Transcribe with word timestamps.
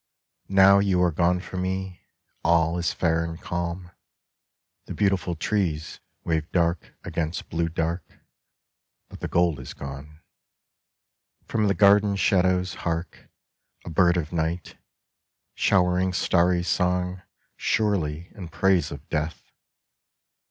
Now 0.49 0.79
you 0.79 0.99
are 1.03 1.11
gone 1.11 1.41
from 1.41 1.61
me, 1.61 2.07
all 2.43 2.79
is 2.79 2.91
fair 2.91 3.23
and 3.23 3.39
calm: 3.39 3.91
The 4.85 4.95
beautiful 4.95 5.35
trees 5.35 5.99
wave 6.23 6.51
dark 6.51 6.95
against 7.03 7.49
blue 7.51 7.69
dark. 7.69 8.03
(But 9.09 9.19
the 9.19 9.27
gold 9.27 9.59
is 9.59 9.75
gone...) 9.75 10.21
From 11.47 11.67
the 11.67 11.75
garden 11.75 12.15
shadows, 12.15 12.73
hark 12.81 13.29
A 13.85 13.91
bird 13.91 14.17
of 14.17 14.33
night, 14.33 14.75
showering 15.53 16.13
starry 16.13 16.63
song 16.63 17.21
Surely 17.55 18.31
in 18.33 18.47
praise 18.49 18.89
of 18.91 19.07
death. 19.07 19.51